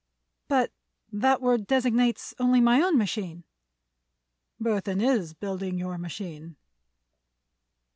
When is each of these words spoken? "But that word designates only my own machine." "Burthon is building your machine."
"But 0.47 0.71
that 1.11 1.43
word 1.43 1.67
designates 1.67 2.33
only 2.39 2.59
my 2.59 2.81
own 2.81 2.97
machine." 2.97 3.43
"Burthon 4.59 4.99
is 4.99 5.35
building 5.35 5.77
your 5.77 5.99
machine." 5.99 6.55